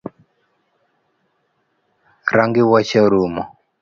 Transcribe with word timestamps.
Rangi 2.35 2.61
wuoche 2.69 2.97
orumo 3.05 3.43